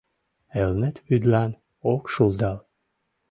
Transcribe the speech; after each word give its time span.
Элнет 0.61 0.95
вӱдлан 1.07 1.51
ок 1.93 2.03
шулдал. 2.13 2.57